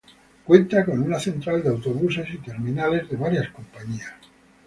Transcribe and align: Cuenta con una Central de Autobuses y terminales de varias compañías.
Cuenta 0.45 0.83
con 0.83 0.99
una 1.03 1.19
Central 1.19 1.61
de 1.61 1.69
Autobuses 1.69 2.27
y 2.33 2.39
terminales 2.39 3.07
de 3.07 3.17
varias 3.17 3.49
compañías. 3.51 4.11